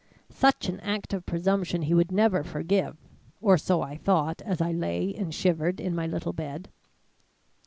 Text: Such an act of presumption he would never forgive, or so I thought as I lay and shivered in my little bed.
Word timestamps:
Such 0.31 0.67
an 0.67 0.79
act 0.79 1.13
of 1.13 1.27
presumption 1.27 1.83
he 1.83 1.93
would 1.93 2.11
never 2.11 2.41
forgive, 2.43 2.97
or 3.39 3.55
so 3.55 3.83
I 3.83 3.97
thought 3.97 4.41
as 4.41 4.59
I 4.59 4.71
lay 4.71 5.13
and 5.13 5.31
shivered 5.31 5.79
in 5.79 5.93
my 5.93 6.07
little 6.07 6.33
bed. 6.33 6.69